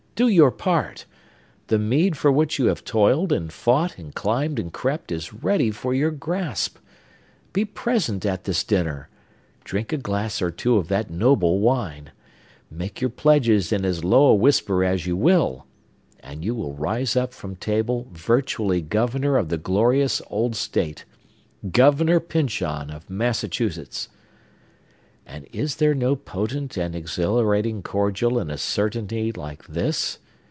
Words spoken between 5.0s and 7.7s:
is ready for your grasp! Be